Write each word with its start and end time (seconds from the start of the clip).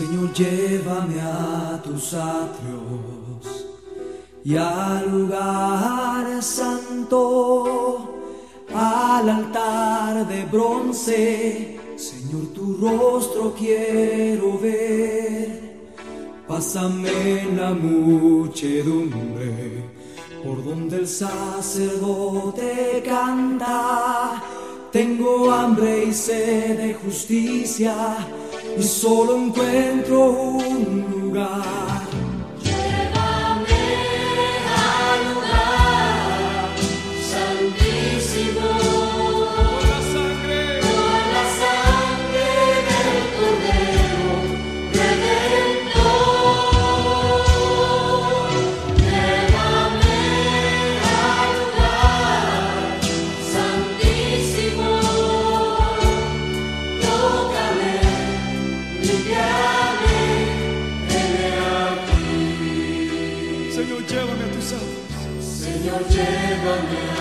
Señor, 0.00 0.32
llévame 0.32 1.20
a 1.20 1.78
tus 1.84 2.14
atrios 2.14 3.66
y 4.42 4.56
al 4.56 5.10
lugar 5.10 6.42
santo, 6.42 8.08
al 8.74 9.28
altar 9.28 10.26
de 10.26 10.46
bronce. 10.46 11.78
Señor, 11.96 12.46
tu 12.54 12.78
rostro 12.78 13.52
quiero 13.52 14.58
ver. 14.58 15.90
Pásame 16.48 17.42
en 17.42 17.58
la 17.58 17.74
muchedumbre 17.74 19.84
por 20.42 20.64
donde 20.64 20.96
el 20.96 21.06
sacerdote 21.06 23.02
canta. 23.04 24.42
Tengo 24.90 25.52
hambre 25.52 26.06
y 26.06 26.14
sed 26.14 26.78
de 26.78 26.94
justicia 26.94 28.16
e 28.76 28.82
solo 28.82 29.36
encuentro 29.36 30.30
un 30.30 31.04
lugar. 31.08 31.19
Hallelujah. 66.70 67.19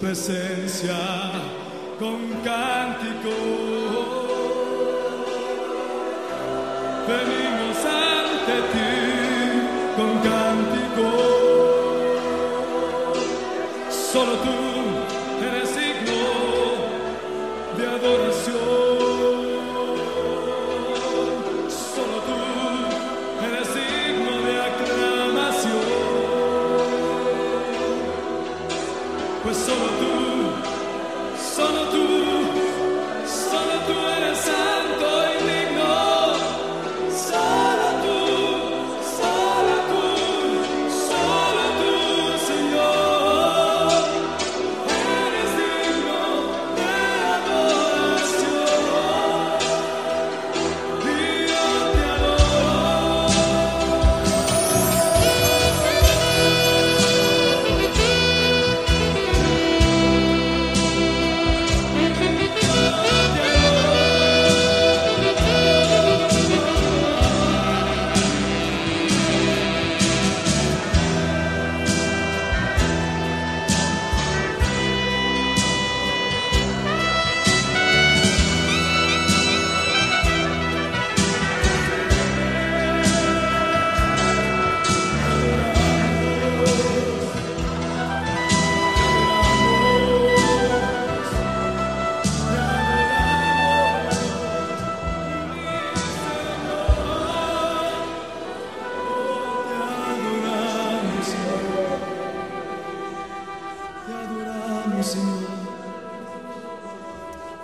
presencia 0.00 0.96
con 1.98 2.18
cántico. 2.42 3.34
Venimos 7.06 7.78
ante 7.84 8.56
ti 8.72 8.92
con 9.96 10.10
cántico. 10.30 11.06
Solo 13.90 14.32
tú. 14.38 14.59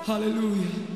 Hallelujah. 0.06 0.95